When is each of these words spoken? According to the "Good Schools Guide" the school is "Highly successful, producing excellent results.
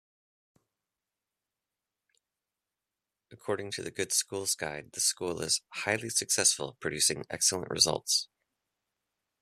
According 3.31 3.69
to 3.73 3.83
the 3.83 3.91
"Good 3.91 4.11
Schools 4.11 4.55
Guide" 4.55 4.93
the 4.93 4.99
school 4.99 5.41
is 5.43 5.61
"Highly 5.69 6.09
successful, 6.09 6.75
producing 6.79 7.23
excellent 7.29 7.69
results. 7.69 8.27